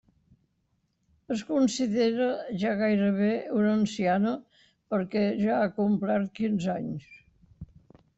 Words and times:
Es 1.33 1.41
considera 1.49 2.29
ja 2.63 2.71
gairebé 2.79 3.29
una 3.57 3.73
anciana 3.81 4.31
perquè 4.95 5.23
ja 5.43 5.59
ha 5.59 5.69
complert 5.77 6.33
quinze 6.41 6.73
anys. 6.79 7.13